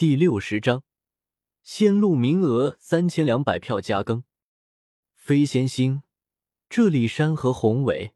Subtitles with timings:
[0.00, 0.82] 第六十章，
[1.62, 4.24] 仙路名额三千两百票加更。
[5.14, 6.00] 飞仙星，
[6.70, 8.14] 这里山河宏伟，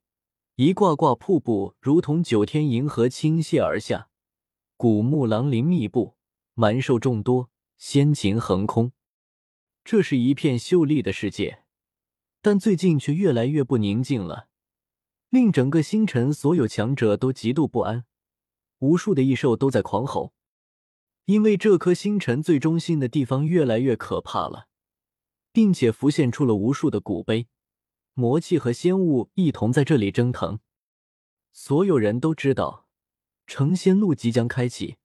[0.55, 4.09] 一挂挂瀑布如同九天银河倾泻而下，
[4.79, 6.17] 古木狼林密布，
[6.55, 8.93] 蛮兽众多，仙禽横空。
[9.85, 11.65] 这是一片秀丽的世界，
[12.41, 14.49] 但最近却越来越不宁静了，
[15.29, 18.07] 令整个星辰所有强者都极度不安，
[18.79, 20.33] 无数的异兽都在狂吼。
[21.27, 24.69] 因为这颗星辰最中心的地方越来越可怕了，
[25.53, 27.49] 并且浮现出了无数的古碑，
[28.13, 30.61] 魔气和仙物一同在这里蒸腾。
[31.53, 32.87] 所有人都知道
[33.47, 34.97] 成仙路即将开启，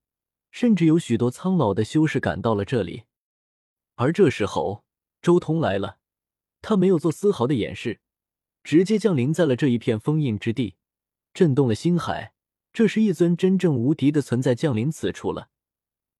[0.51, 3.03] 甚至有许多苍老的修士赶到了这里。
[3.95, 4.83] 而这时候，
[5.21, 5.99] 周通来了，
[6.61, 8.01] 他没有做丝毫的掩饰，
[8.63, 10.75] 直接降临在了这一片封印之地，
[11.33, 12.33] 震动了星海。
[12.73, 15.49] 这是一尊真正无敌的存在降临此处了。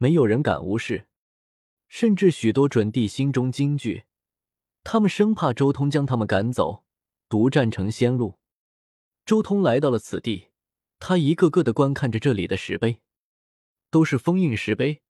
[0.01, 1.07] 没有人敢无视，
[1.89, 4.05] 甚至许多准帝心中惊惧，
[4.81, 6.85] 他们生怕周通将他们赶走，
[7.27, 8.39] 独占成仙路。
[9.25, 10.51] 周通来到了此地，
[10.99, 13.01] 他一个个的观看着这里的石碑，
[13.91, 15.01] 都是封印石碑，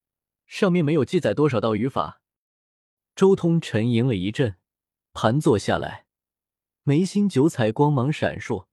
[0.47, 2.23] 上面没有记载多少道语法。
[3.15, 4.57] 周通沉吟了一阵，
[5.13, 6.07] 盘坐下来，
[6.81, 8.65] 眉心九彩光芒闪烁，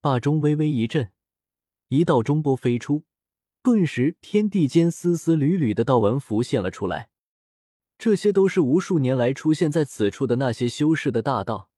[0.00, 1.12] 霸中微微一震，
[1.86, 3.04] 一道中波飞出。
[3.62, 7.10] 顿时，天地间丝丝缕缕的道纹浮现了出来。
[7.96, 11.70] 这些都是无数年来出现在此处的那些修士的大道，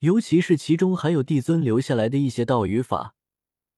[0.00, 3.14] 尤其是其中还有帝尊留下来的一些道语法，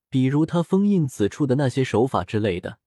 [0.09, 2.79] 比如他封印此处的那些手法之类的。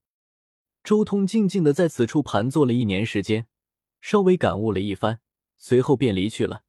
[0.83, 3.45] 周通静静的在此处盘坐了一年时间，
[4.01, 5.19] 稍微感悟了一番，
[5.57, 6.63] 随后便离去了。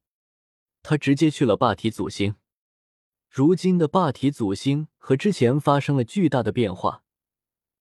[0.83, 2.35] 他直接去了霸体祖星。
[3.27, 7.01] 如今的霸体祖星和之前发生了巨大的变化。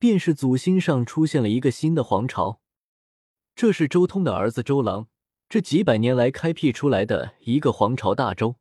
[0.05, 2.61] 便是祖星上出现了一个新的皇朝，
[3.55, 5.09] 这是周通的儿子周郎
[5.49, 8.57] 这几百年来开辟出来的一个皇朝大周。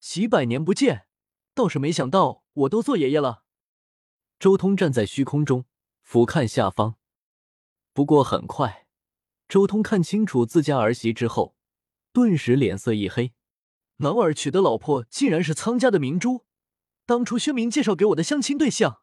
[0.00, 1.06] 几百年不见，
[1.54, 3.44] 倒是没想到我都做爷爷了。
[4.40, 5.64] 周通站在虚空中
[6.02, 6.96] 俯瞰下方，
[7.92, 8.88] 不过很快，
[9.48, 11.54] 周通看清楚自家儿媳之后，
[12.12, 13.32] 顿时脸色一黑。
[13.98, 16.44] 老儿娶的老婆竟然是苍家的明珠，
[17.06, 19.02] 当初薛明介绍给我的相亲对象。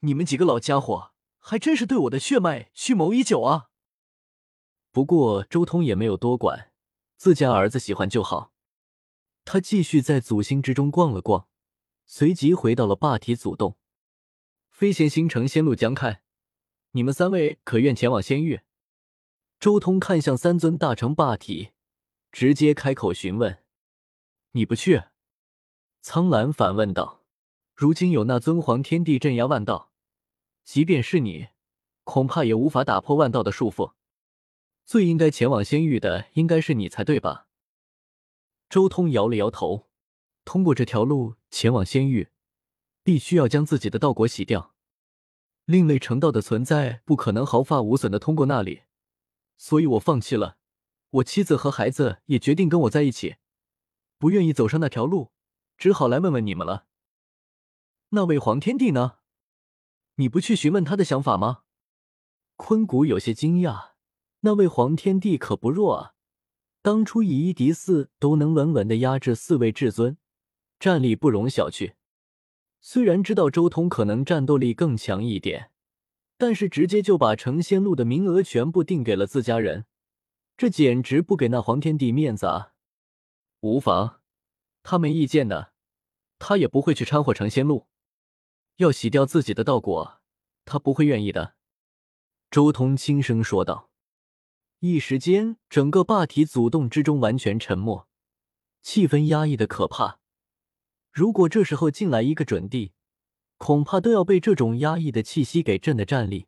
[0.00, 3.70] 你们几个老家伙还真是对我的血脉蓄谋已久啊！
[4.92, 6.72] 不过周通也没有多管，
[7.16, 8.52] 自家儿子喜欢就好。
[9.44, 11.48] 他继续在祖星之中逛了逛，
[12.06, 13.76] 随即回到了霸体祖洞。
[14.70, 16.22] 飞仙星城仙路将开，
[16.92, 18.60] 你们三位可愿前往仙域？
[19.58, 21.70] 周通看向三尊大成霸体，
[22.30, 23.64] 直接开口询问
[24.52, 25.02] ：“你不去？”
[26.00, 27.17] 苍兰反问道
[27.78, 29.92] ：“如今有那尊皇天地镇压万道。”
[30.66, 31.50] 即便是你，
[32.02, 33.92] 恐怕也无法打破万道的束缚。
[34.84, 37.46] 最应该前往仙域的，应该是你才对吧？
[38.68, 39.86] 周通摇了摇头。
[40.44, 42.30] 通过这条路前往仙域，
[43.04, 44.74] 必须要将自己的道果洗掉。
[45.64, 48.82] 另类成道的存在不可能毫发无损的通过那里，
[49.56, 50.58] 所以我放弃了。
[51.10, 53.36] 我妻子和孩子也决定跟我在一起，
[54.18, 55.30] 不愿意走上那条路，
[55.76, 56.87] 只好来问问你们了。
[58.10, 59.18] 那位黄天帝呢？
[60.14, 61.64] 你不去询问他的想法吗？
[62.56, 63.90] 坤谷有些惊讶，
[64.40, 66.14] 那位黄天帝可不弱啊，
[66.80, 70.16] 当初以一敌四都能稳稳的压制四位至尊，
[70.80, 71.96] 战力不容小觑。
[72.80, 75.70] 虽然知道周通可能战斗力更强一点，
[76.38, 79.84] 但是直接就把成仙路的名额全部定给了自家人，
[80.56, 82.72] 这简直不给那黄天帝面子啊！
[83.60, 84.20] 无妨，
[84.82, 85.72] 他没意见的，
[86.38, 87.86] 他也不会去掺和成仙路。
[88.78, 90.20] 要洗掉自己的道果，
[90.64, 91.54] 他不会愿意的。”
[92.50, 93.90] 周通轻声说道。
[94.80, 98.08] 一时间，整个霸体祖洞之中完全沉默，
[98.80, 100.20] 气氛压抑的可怕。
[101.10, 102.92] 如果这时候进来一个准帝，
[103.56, 106.46] 恐怕都要被这种压抑的气息给震得站立。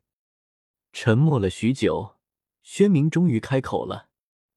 [0.93, 2.15] 沉默了许久，
[2.63, 4.07] 宣明终于开口了：“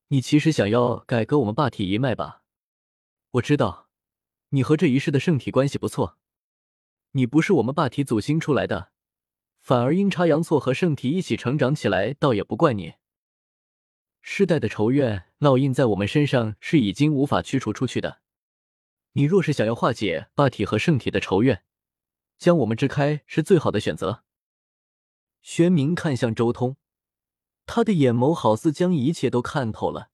[0.09, 2.43] 你其实想要改革我们霸体一脉吧？
[3.33, 3.89] 我知道，
[4.51, 6.17] 你和这一世的圣体关系不错。”
[7.17, 8.91] 你不是我们霸体祖星出来的，
[9.61, 12.95] 反而阴差阳错和圣体一起成长起来，倒也不怪你。
[14.21, 18.21] 世代的仇怨烙印在我们身上，是已经无法驱除出去的。
[19.13, 21.63] 你若是想要化解霸体和圣体的仇怨，
[22.37, 24.25] 将我们支开是最好的选择。
[25.41, 26.77] 玄冥看向周通，
[27.65, 30.11] 他的眼眸好似将一切都看透了。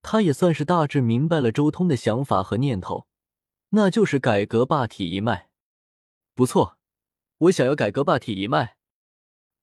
[0.00, 3.06] 他也算是大致明白了周通的想法和念头，
[3.70, 5.50] 那就是改革霸体一脉。
[6.38, 6.78] 不错，
[7.38, 8.76] 我想要改革霸体一脉。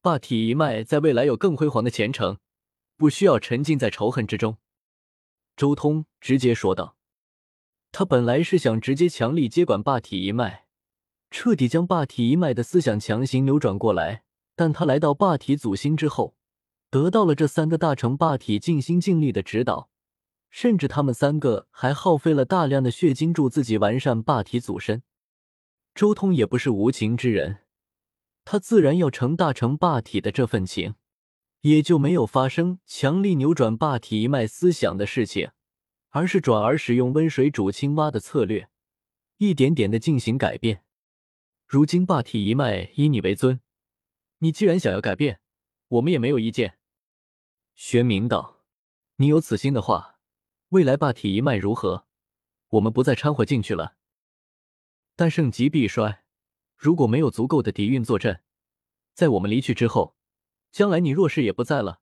[0.01, 2.37] 霸体一脉在未来有更辉煌的前程，
[2.97, 4.57] 不需要沉浸在仇恨之中。”
[5.55, 6.97] 周通直接说道。
[7.93, 10.65] 他本来是想直接强力接管霸体一脉，
[11.31, 14.25] 彻底将霸体一脉的思想强行扭转过来。
[14.57, 16.35] 但他来到霸体祖星之后，
[16.89, 19.89] 得到了这三个大成霸体尽心尽力的指导，
[20.49, 25.03] 甚至他们三个还耗费了大量的血金助自己完善霸体祖身。
[25.95, 27.63] 周通也不是无情之人，
[28.43, 30.95] 他自然要成大成霸体的这份情，
[31.61, 35.49] 也就没有发生强力扭转霸体一脉思想的事情。
[36.09, 38.69] 而是转而使用温水煮青蛙的策略，
[39.35, 40.81] 一点点的进行改变。
[41.67, 43.59] 如今霸体一脉以你为尊，
[44.37, 45.41] 你既然想要改变，
[45.89, 46.77] 我们也没有意见。
[47.73, 48.63] 玄冥道
[49.19, 50.21] ：“你有此心的话，
[50.69, 52.05] 未来霸体一脉如何，
[52.69, 53.97] 我们不再掺和进去了。
[55.15, 56.23] 但盛极必衰，
[56.75, 58.41] 如果没有足够的底蕴坐镇，
[59.13, 60.15] 在我们离去之后，
[60.71, 62.01] 将来你若是也不在了，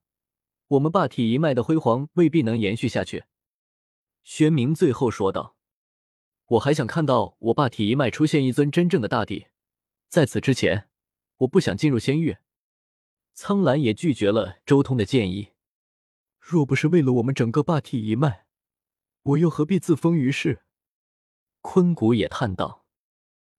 [0.66, 3.24] 我们霸体一脉的辉煌未必能延续下去。”
[4.24, 5.56] 宣明最后说道
[6.46, 9.46] ：“我还想看到我霸体一脉出现一尊真正的大帝，
[10.08, 10.88] 在此之前，
[11.38, 12.38] 我不想进入仙域。”
[13.36, 15.50] 苍兰也拒绝了周通的建议。
[16.38, 18.46] 若不是为了我们整个霸体一脉，
[19.22, 20.62] 我又何必自封于世？
[21.60, 22.83] 坤谷也叹道：“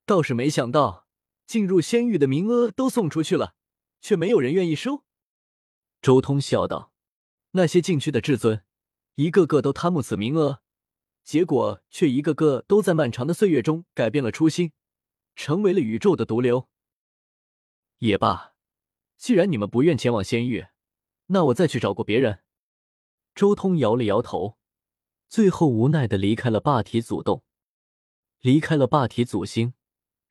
[0.06, 1.08] 倒是没想到，
[1.46, 3.56] 进入仙域的名额都送出去了，
[4.02, 5.04] 却没有人愿意收。”
[6.02, 6.92] 周通笑道
[7.52, 8.64] ：“那些进去的至尊。”
[9.16, 10.62] 一个个都贪慕此名额，
[11.24, 14.74] 结果却一个个都在漫长的岁月中改变了初心，
[15.38, 16.68] 成为了宇宙的毒瘤。
[18.00, 18.56] 也罢，
[19.18, 20.68] 既然你们不愿前往仙域，
[21.28, 22.42] 那我再去找过别人。
[23.34, 24.58] 周通摇了摇头，
[25.30, 27.42] 最后无奈的离开了霸体祖洞，
[28.42, 29.74] 离开了霸体祖星。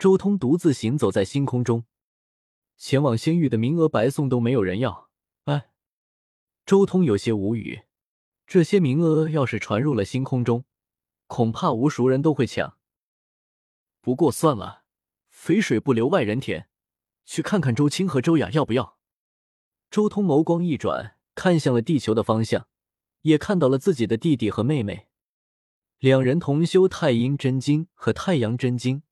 [0.05, 1.87] 周通独自行走在星空中，
[2.77, 5.09] 前往仙域的名额白送都没有人要。
[5.45, 5.71] 哎，
[6.67, 7.85] 周通有些无语。
[8.47, 10.67] 这些名额要是传入了星空中，
[11.27, 12.77] 恐怕无数人都会抢。
[14.03, 14.83] 不过算了，
[15.31, 16.69] 肥水不流外人田，
[17.25, 18.99] 去看看周青和周雅要不要。
[19.91, 22.69] 周通眸光一转，看向了地球的方向，
[23.23, 25.09] 也看到了自己的弟弟和妹妹，
[25.99, 29.03] 两人同修太阴真经和太阳真经，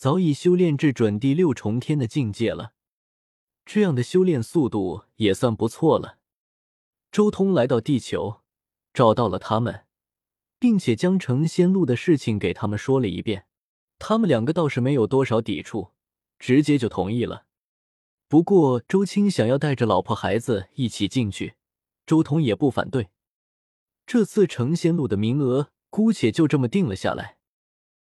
[0.00, 2.72] 早已修炼至准第六重天的境界了。
[3.66, 6.16] 这样的修炼速度也算不错了。
[7.12, 8.40] 周通来到地球，
[8.94, 9.84] 找到了他们，
[10.58, 13.44] 并且将成仙路的事情给他们说了一遍。
[13.98, 15.90] 他们两个倒是没有多少抵触，
[16.38, 17.44] 直接就同意了。
[18.26, 21.56] 不过周青想要带着老婆孩子一起进去，
[22.06, 23.10] 周通也不反对。
[24.06, 27.36] 这次成仙路的名额，姑且就这么定了下来。